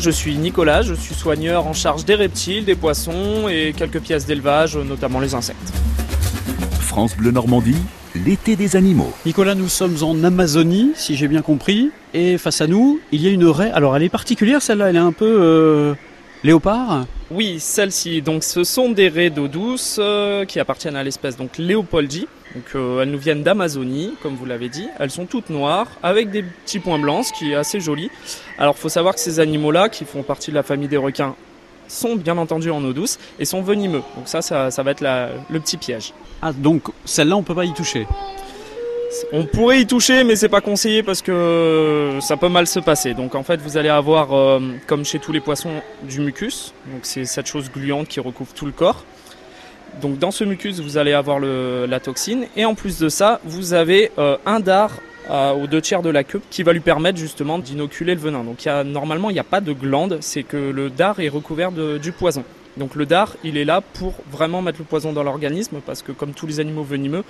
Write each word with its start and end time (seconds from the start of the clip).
Je 0.00 0.10
suis 0.10 0.36
Nicolas, 0.36 0.82
je 0.82 0.94
suis 0.94 1.14
soigneur 1.14 1.66
en 1.66 1.72
charge 1.72 2.04
des 2.04 2.14
reptiles, 2.14 2.64
des 2.64 2.76
poissons 2.76 3.48
et 3.48 3.74
quelques 3.76 3.98
pièces 4.00 4.26
d'élevage, 4.26 4.76
notamment 4.76 5.18
les 5.18 5.34
insectes. 5.34 5.72
France 6.80 7.16
Bleu 7.16 7.32
Normandie, 7.32 7.82
l'été 8.14 8.54
des 8.54 8.76
animaux. 8.76 9.12
Nicolas, 9.26 9.56
nous 9.56 9.68
sommes 9.68 9.96
en 10.02 10.22
Amazonie, 10.22 10.92
si 10.94 11.16
j'ai 11.16 11.26
bien 11.26 11.42
compris, 11.42 11.90
et 12.14 12.38
face 12.38 12.60
à 12.60 12.68
nous, 12.68 13.00
il 13.10 13.22
y 13.22 13.26
a 13.26 13.30
une 13.30 13.46
raie. 13.46 13.72
Alors 13.72 13.96
elle 13.96 14.04
est 14.04 14.08
particulière 14.08 14.62
celle-là, 14.62 14.90
elle 14.90 14.96
est 14.96 15.00
un 15.00 15.12
peu 15.12 15.36
euh, 15.40 15.94
léopard? 16.44 17.06
Oui, 17.32 17.58
celle-ci. 17.58 18.22
Donc 18.22 18.44
ce 18.44 18.62
sont 18.62 18.90
des 18.90 19.08
raies 19.08 19.30
d'eau 19.30 19.48
douce 19.48 19.96
euh, 19.98 20.44
qui 20.44 20.60
appartiennent 20.60 20.96
à 20.96 21.02
l'espèce 21.02 21.36
donc 21.36 21.58
Léopoldi. 21.58 22.28
Donc 22.58 22.74
euh, 22.74 23.02
elles 23.02 23.10
nous 23.10 23.18
viennent 23.18 23.44
d'Amazonie, 23.44 24.14
comme 24.20 24.34
vous 24.34 24.44
l'avez 24.44 24.68
dit. 24.68 24.88
Elles 24.98 25.12
sont 25.12 25.26
toutes 25.26 25.48
noires 25.48 25.86
avec 26.02 26.30
des 26.30 26.42
petits 26.42 26.80
points 26.80 26.98
blancs, 26.98 27.26
ce 27.26 27.32
qui 27.32 27.52
est 27.52 27.54
assez 27.54 27.78
joli. 27.78 28.10
Alors 28.58 28.76
faut 28.76 28.88
savoir 28.88 29.14
que 29.14 29.20
ces 29.20 29.38
animaux-là, 29.38 29.88
qui 29.88 30.04
font 30.04 30.24
partie 30.24 30.50
de 30.50 30.56
la 30.56 30.64
famille 30.64 30.88
des 30.88 30.96
requins, 30.96 31.36
sont 31.86 32.16
bien 32.16 32.36
entendu 32.36 32.70
en 32.72 32.82
eau 32.84 32.92
douce 32.92 33.16
et 33.38 33.44
sont 33.44 33.62
venimeux. 33.62 34.02
Donc 34.16 34.26
ça, 34.26 34.42
ça, 34.42 34.72
ça 34.72 34.82
va 34.82 34.90
être 34.90 35.00
la- 35.02 35.30
le 35.50 35.60
petit 35.60 35.76
piège. 35.76 36.12
Ah, 36.42 36.52
donc 36.52 36.88
celle-là, 37.04 37.36
on 37.36 37.44
peut 37.44 37.54
pas 37.54 37.64
y 37.64 37.72
toucher. 37.72 38.06
On 39.32 39.44
pourrait 39.46 39.80
y 39.80 39.86
toucher, 39.86 40.24
mais 40.24 40.34
c'est 40.36 40.48
pas 40.50 40.60
conseillé 40.60 41.02
parce 41.04 41.22
que 41.22 42.18
ça 42.20 42.36
peut 42.36 42.48
mal 42.48 42.66
se 42.66 42.80
passer. 42.80 43.14
Donc 43.14 43.36
en 43.36 43.42
fait, 43.44 43.60
vous 43.60 43.76
allez 43.76 43.88
avoir, 43.88 44.34
euh, 44.36 44.60
comme 44.88 45.04
chez 45.04 45.18
tous 45.20 45.30
les 45.32 45.40
poissons, 45.40 45.80
du 46.02 46.20
mucus. 46.20 46.74
Donc 46.92 47.00
c'est 47.04 47.24
cette 47.24 47.46
chose 47.46 47.70
gluante 47.70 48.08
qui 48.08 48.18
recouvre 48.20 48.52
tout 48.52 48.66
le 48.66 48.72
corps. 48.72 49.04
Donc 50.00 50.18
dans 50.18 50.30
ce 50.30 50.44
mucus, 50.44 50.80
vous 50.80 50.96
allez 50.96 51.12
avoir 51.12 51.40
la 51.40 52.00
toxine. 52.00 52.46
Et 52.56 52.64
en 52.64 52.74
plus 52.74 52.98
de 52.98 53.08
ça, 53.08 53.40
vous 53.44 53.74
avez 53.74 54.10
euh, 54.18 54.36
un 54.46 54.60
dard 54.60 54.92
à- 55.28 55.54
aux 55.54 55.66
deux 55.66 55.80
tiers 55.80 56.02
de 56.02 56.10
la 56.10 56.24
queue 56.24 56.40
qui 56.50 56.62
va 56.62 56.72
lui 56.72 56.80
permettre 56.80 57.18
justement 57.18 57.58
d'inoculer 57.58 58.14
le 58.14 58.20
venin. 58.20 58.44
Donc 58.44 58.64
normalement, 58.86 59.30
il 59.30 59.34
n'y 59.34 59.38
a 59.40 59.44
pas 59.44 59.60
de 59.60 59.72
glande, 59.72 60.18
c'est 60.20 60.42
que 60.42 60.56
le 60.56 60.88
dard 60.90 61.20
est 61.20 61.28
recouvert 61.28 61.72
du 61.72 62.12
poison. 62.12 62.44
Donc 62.76 62.94
le 62.94 63.06
dard, 63.06 63.36
il 63.42 63.56
est 63.56 63.64
là 63.64 63.80
pour 63.80 64.14
vraiment 64.30 64.62
mettre 64.62 64.78
le 64.78 64.84
poison 64.84 65.12
dans 65.12 65.24
l'organisme 65.24 65.80
parce 65.84 66.02
que 66.02 66.12
comme 66.12 66.32
tous 66.32 66.46
les 66.46 66.60
animaux 66.60 66.84
venimeux, 66.84 67.24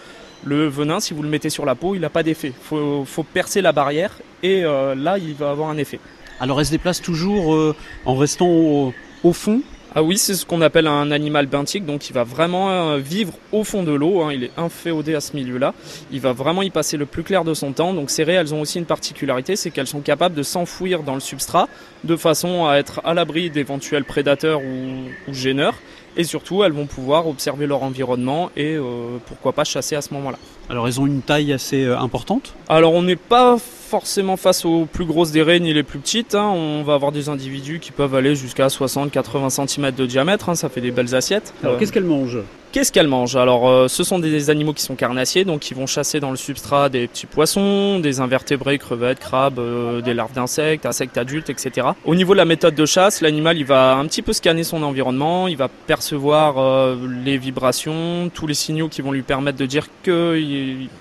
le 0.45 0.69
venin, 0.69 1.01
si 1.01 1.15
vous 1.15 1.23
le 1.23 1.29
mettez 1.29 1.49
sur 1.49 1.65
la 1.65 1.75
peau, 1.75 1.95
il 1.95 2.03
n'a 2.03 2.11
pas 2.11 2.23
d'effet. 2.23 2.53
Il 2.73 3.05
faut, 3.07 3.23
percer 3.23 3.63
la 3.63 3.73
barrière 3.73 4.19
et 4.43 4.65
euh, 4.65 4.95
là, 4.95 5.17
il 5.17 5.33
va 5.35 5.51
avoir 5.51 5.71
un 5.71 5.79
effet. 5.79 6.01
Alors 6.39 6.61
elle 6.61 6.67
se 6.67 6.71
déplace 6.71 7.01
toujours 7.01 7.55
euh, 7.55 7.75
en 8.05 8.15
restant 8.15 8.47
au 8.47 9.33
fond 9.33 9.63
Ah 9.95 10.03
oui, 10.03 10.19
c'est 10.19 10.35
ce 10.35 10.45
qu'on 10.45 10.61
appelle 10.61 10.87
un 10.87 11.11
animal 11.11 11.47
benthique, 11.47 11.87
donc 11.87 12.11
il 12.11 12.13
va 12.13 12.23
vraiment 12.23 12.71
euh, 12.71 12.99
vivre 12.99 13.33
au 13.53 13.65
fond 13.65 13.83
de 13.83 13.93
l'eau, 13.93 14.21
hein, 14.21 14.35
il 14.35 14.45
est 14.45 14.51
inféodé 14.59 15.15
à 15.15 15.21
ce 15.23 15.35
milieu-là, 15.35 15.73
il 16.13 16.21
va 16.21 16.35
vraiment 16.35 16.61
y 16.61 16.69
passer 16.69 16.99
le 16.99 17.07
plus 17.07 17.23
clair 17.23 17.43
de 17.43 17.55
son 17.55 17.73
temps, 17.73 17.95
donc 17.95 18.11
ces 18.11 18.23
raies, 18.23 18.35
elles 18.35 18.53
ont 18.53 18.61
aussi 18.61 18.79
une 18.79 18.85
particularité, 18.85 19.57
c'est 19.57 19.71
qu'elles 19.71 19.87
sont 19.87 20.01
capables 20.01 20.35
de 20.35 20.43
s'enfouir 20.43 21.05
dans 21.05 21.15
le 21.15 21.21
substrat, 21.21 21.69
de 22.05 22.17
façon 22.17 22.67
à 22.67 22.77
être 22.77 23.01
à 23.03 23.15
l'abri 23.15 23.49
d'éventuels 23.49 24.05
prédateurs 24.05 24.61
ou, 24.61 25.31
ou 25.31 25.33
gêneurs, 25.33 25.77
et 26.19 26.25
surtout, 26.25 26.63
elles 26.65 26.73
vont 26.73 26.85
pouvoir 26.87 27.27
observer 27.27 27.67
leur 27.67 27.83
environnement 27.83 28.51
et 28.57 28.75
euh, 28.77 29.17
pourquoi 29.27 29.53
pas 29.53 29.65
chasser 29.65 29.97
à 29.97 30.03
ce 30.03 30.13
moment-là. 30.15 30.37
Alors 30.69 30.87
elles 30.87 31.01
ont 31.01 31.07
une 31.07 31.23
taille 31.23 31.53
assez 31.55 31.85
euh, 31.85 31.99
importante? 31.99 32.53
Alors 32.69 32.93
on 32.93 33.03
n'est 33.03 33.17
pas 33.17 33.57
forcément 33.59 34.37
face 34.37 34.67
aux 34.67 34.85
plus 34.85 35.07
grosses 35.07 35.31
des 35.31 35.43
raies 35.43 35.61
ni 35.61 35.73
les 35.73 35.83
plus 35.83 35.99
petites. 35.99 36.35
hein. 36.35 36.51
On 36.55 36.83
va 36.83 36.93
avoir 36.95 37.11
des 37.13 37.31
individus 37.31 37.79
qui 37.81 37.91
peuvent 37.93 38.15
aller 38.15 38.35
jusqu'à 38.35 38.67
60-80 38.67 39.67
cm 39.67 39.93
de 39.93 40.05
diamètre. 40.05 40.49
hein. 40.51 40.55
Ça 40.55 40.69
fait 40.69 40.81
des 40.83 40.91
belles 40.91 41.15
assiettes. 41.15 41.55
Alors 41.63 41.77
Euh, 41.77 41.79
qu'est-ce 41.79 41.93
qu'elles 41.93 42.05
mangent? 42.05 42.41
Qu'est-ce 42.71 42.93
qu'elles 42.93 43.09
mangent 43.09 43.35
Alors 43.37 43.67
euh, 43.67 43.89
ce 43.89 44.05
sont 44.05 44.19
des 44.19 44.51
animaux 44.51 44.75
qui 44.75 44.83
sont 44.83 44.95
carnassiers, 44.95 45.45
donc 45.47 45.61
qui 45.61 45.73
vont 45.73 45.87
chasser 45.87 46.21
dans 46.21 46.31
le 46.31 46.37
substrat 46.37 46.91
des 46.91 47.09
petits 47.09 47.25
poissons, 47.25 47.99
des 47.99 48.21
invertébrés, 48.21 48.77
crevettes, 48.79 49.21
crabes, 49.21 49.59
euh, 49.59 50.03
des 50.03 50.13
larves 50.13 50.35
d'insectes, 50.35 50.85
insectes 50.85 51.17
adultes, 51.17 51.49
etc. 51.49 51.89
Au 52.05 52.15
niveau 52.15 52.35
de 52.35 52.37
la 52.37 52.45
méthode 52.45 52.75
de 52.75 52.85
chasse, 52.85 53.23
l'animal 53.23 53.57
il 53.57 53.65
va 53.65 53.95
un 53.97 54.05
petit 54.05 54.21
peu 54.21 54.35
scanner 54.35 54.65
son 54.65 54.83
environnement, 54.83 55.49
il 55.49 55.57
va 55.57 55.69
percevoir 55.69 56.59
euh, 56.59 56.95
les 57.25 57.39
vibrations, 57.39 58.31
tous 58.35 58.47
les 58.47 58.53
signaux 58.55 58.89
qui 58.89 59.01
vont 59.01 59.13
lui 59.13 59.23
permettre 59.23 59.57
de 59.57 59.67
dire 59.67 59.87
que 60.03 60.39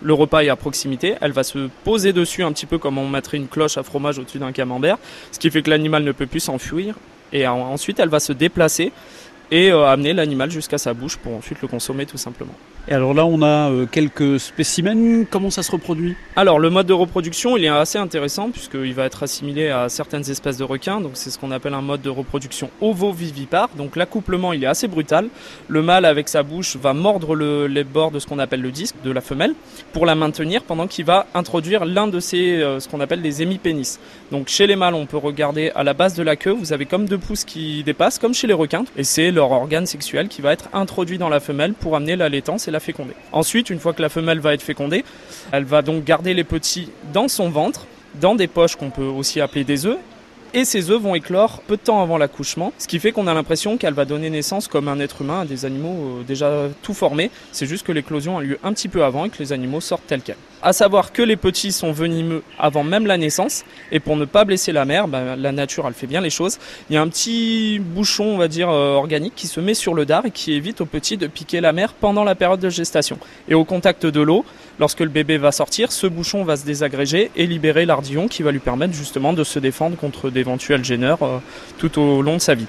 le 0.01 0.13
repas 0.13 0.43
est 0.43 0.49
à 0.49 0.55
proximité. 0.55 1.15
Elle 1.19 1.33
va 1.33 1.43
se 1.43 1.67
poser 1.83 2.13
dessus 2.13 2.43
un 2.43 2.53
petit 2.53 2.65
peu 2.65 2.77
comme 2.77 2.97
on 2.97 3.09
mettrait 3.09 3.35
une 3.37 3.47
cloche 3.49 3.77
à 3.77 3.83
fromage 3.83 4.19
au-dessus 4.19 4.39
d'un 4.39 4.53
camembert, 4.53 4.97
ce 5.33 5.37
qui 5.39 5.51
fait 5.51 5.61
que 5.61 5.69
l'animal 5.69 6.03
ne 6.05 6.13
peut 6.13 6.27
plus 6.27 6.39
s'enfuir. 6.39 6.95
Et 7.33 7.45
en- 7.45 7.59
ensuite, 7.59 7.99
elle 7.99 8.07
va 8.07 8.21
se 8.21 8.31
déplacer 8.31 8.93
et 9.51 9.71
euh, 9.71 9.85
amener 9.85 10.13
l'animal 10.13 10.51
jusqu'à 10.51 10.77
sa 10.77 10.93
bouche 10.93 11.17
pour 11.17 11.33
ensuite 11.35 11.61
le 11.61 11.67
consommer 11.67 12.05
tout 12.05 12.17
simplement. 12.17 12.53
Et 12.89 12.93
alors 12.93 13.13
là 13.13 13.25
on 13.25 13.41
a 13.41 13.69
euh, 13.69 13.85
quelques 13.85 14.39
spécimens, 14.39 15.25
comment 15.29 15.49
ça 15.49 15.61
se 15.61 15.71
reproduit? 15.71 16.15
Alors 16.37 16.57
le 16.57 16.69
mode 16.69 16.87
de 16.87 16.93
reproduction 16.93 17.57
il 17.57 17.65
est 17.65 17.69
assez 17.69 17.97
intéressant 17.97 18.49
puisqu'il 18.49 18.93
va 18.93 19.05
être 19.05 19.23
assimilé 19.23 19.67
à 19.69 19.89
certaines 19.89 20.29
espèces 20.29 20.57
de 20.57 20.63
requins, 20.63 21.01
donc 21.01 21.11
c'est 21.15 21.29
ce 21.29 21.37
qu'on 21.37 21.51
appelle 21.51 21.73
un 21.73 21.81
mode 21.81 22.01
de 22.01 22.09
reproduction 22.09 22.69
ovovivipare, 22.79 23.69
donc 23.77 23.97
l'accouplement 23.97 24.53
il 24.53 24.63
est 24.63 24.67
assez 24.67 24.87
brutal, 24.87 25.27
le 25.67 25.81
mâle 25.81 26.05
avec 26.05 26.29
sa 26.29 26.43
bouche 26.43 26.77
va 26.77 26.93
mordre 26.93 27.35
le- 27.35 27.67
les 27.67 27.83
bords 27.83 28.11
de 28.11 28.19
ce 28.19 28.27
qu'on 28.27 28.39
appelle 28.39 28.61
le 28.61 28.71
disque 28.71 28.95
de 29.03 29.11
la 29.11 29.21
femelle 29.21 29.53
pour 29.91 30.05
la 30.05 30.15
maintenir 30.15 30.63
pendant 30.63 30.87
qu'il 30.87 31.03
va 31.03 31.27
introduire 31.33 31.83
l'un 31.83 32.07
de 32.07 32.21
ces 32.21 32.61
euh, 32.61 32.79
ce 32.79 32.87
qu'on 32.87 33.01
appelle 33.01 33.21
des 33.21 33.41
hémipénis. 33.41 33.97
Donc 34.31 34.47
chez 34.47 34.65
les 34.65 34.77
mâles 34.77 34.95
on 34.95 35.05
peut 35.05 35.17
regarder 35.17 35.71
à 35.75 35.83
la 35.83 35.93
base 35.93 36.13
de 36.15 36.23
la 36.23 36.37
queue, 36.37 36.51
vous 36.51 36.71
avez 36.71 36.85
comme 36.85 37.05
deux 37.05 37.17
pouces 37.17 37.43
qui 37.43 37.83
dépassent 37.83 38.17
comme 38.17 38.33
chez 38.33 38.47
les 38.47 38.53
requins. 38.53 38.85
Et 38.95 39.03
c'est 39.03 39.31
leur 39.37 39.51
organe 39.51 39.85
sexuel 39.85 40.27
qui 40.27 40.41
va 40.41 40.51
être 40.51 40.67
introduit 40.73 41.19
dans 41.19 41.29
la 41.29 41.39
femelle 41.39 41.73
pour 41.73 41.95
amener 41.95 42.15
la 42.15 42.27
laitance 42.27 42.67
et 42.67 42.71
la 42.71 42.79
féconder. 42.79 43.13
Ensuite 43.31 43.69
une 43.69 43.79
fois 43.79 43.93
que 43.93 44.01
la 44.01 44.09
femelle 44.09 44.39
va 44.39 44.53
être 44.55 44.63
fécondée, 44.63 45.05
elle 45.51 45.63
va 45.63 45.83
donc 45.83 46.03
garder 46.03 46.33
les 46.33 46.43
petits 46.43 46.89
dans 47.13 47.27
son 47.27 47.49
ventre, 47.49 47.85
dans 48.19 48.33
des 48.33 48.47
poches 48.47 48.75
qu'on 48.75 48.89
peut 48.89 49.03
aussi 49.03 49.39
appeler 49.39 49.63
des 49.63 49.85
œufs. 49.85 49.99
Et 50.53 50.65
ces 50.65 50.89
œufs 50.89 50.99
vont 50.99 51.13
éclore 51.13 51.61
peu 51.67 51.75
de 51.77 51.81
temps 51.81 52.01
avant 52.01 52.17
l'accouchement, 52.17 52.73
ce 52.79 52.87
qui 52.87 52.99
fait 52.99 53.11
qu'on 53.11 53.27
a 53.27 53.33
l'impression 53.33 53.77
qu'elle 53.77 53.93
va 53.93 54.05
donner 54.05 54.29
naissance 54.29 54.67
comme 54.67 54.87
un 54.87 54.99
être 54.99 55.21
humain 55.21 55.41
à 55.41 55.45
des 55.45 55.65
animaux 55.65 56.19
euh, 56.19 56.23
déjà 56.23 56.69
tout 56.81 56.95
formés. 56.95 57.29
C'est 57.51 57.67
juste 57.67 57.85
que 57.85 57.91
l'éclosion 57.91 58.39
a 58.39 58.41
lieu 58.41 58.57
un 58.63 58.73
petit 58.73 58.87
peu 58.87 59.03
avant 59.03 59.25
et 59.25 59.29
que 59.29 59.37
les 59.39 59.53
animaux 59.53 59.81
sortent 59.81 60.07
tels 60.07 60.21
quels. 60.21 60.37
À 60.63 60.73
savoir 60.73 61.11
que 61.11 61.21
les 61.21 61.35
petits 61.35 61.71
sont 61.71 61.91
venimeux 61.91 62.41
avant 62.57 62.83
même 62.83 63.05
la 63.05 63.17
naissance, 63.17 63.63
et 63.91 63.99
pour 63.99 64.17
ne 64.17 64.25
pas 64.25 64.43
blesser 64.43 64.71
la 64.71 64.85
mère, 64.85 65.07
bah, 65.07 65.35
la 65.35 65.51
nature 65.51 65.85
elle 65.87 65.93
fait 65.93 66.07
bien 66.07 66.19
les 66.19 66.31
choses. 66.31 66.57
Il 66.89 66.95
y 66.95 66.97
a 66.97 67.01
un 67.01 67.07
petit 67.07 67.79
bouchon, 67.79 68.23
on 68.23 68.37
va 68.37 68.47
dire, 68.47 68.69
euh, 68.69 68.93
organique 68.93 69.35
qui 69.35 69.45
se 69.45 69.59
met 69.59 69.75
sur 69.75 69.93
le 69.93 70.07
dard 70.07 70.25
et 70.25 70.31
qui 70.31 70.53
évite 70.53 70.81
aux 70.81 70.87
petits 70.87 71.15
de 71.15 71.27
piquer 71.27 71.61
la 71.61 71.73
mère 71.73 71.93
pendant 71.93 72.23
la 72.23 72.33
période 72.33 72.59
de 72.59 72.69
gestation. 72.69 73.19
Et 73.47 73.53
au 73.53 73.65
contact 73.65 74.07
de 74.07 74.19
l'eau, 74.19 74.45
lorsque 74.79 75.01
le 75.01 75.09
bébé 75.09 75.37
va 75.37 75.51
sortir, 75.51 75.91
ce 75.91 76.07
bouchon 76.07 76.43
va 76.43 76.57
se 76.57 76.65
désagréger 76.65 77.29
et 77.35 77.45
libérer 77.45 77.85
l'ardillon 77.85 78.27
qui 78.27 78.41
va 78.41 78.51
lui 78.51 78.59
permettre 78.59 78.93
justement 78.93 79.33
de 79.33 79.43
se 79.43 79.59
défendre 79.59 79.95
contre 79.95 80.31
d'éventuels 80.31 80.83
gêneurs 80.83 81.21
euh, 81.21 81.37
tout 81.77 81.99
au 81.99 82.23
long 82.23 82.37
de 82.37 82.41
sa 82.41 82.55
vie. 82.55 82.67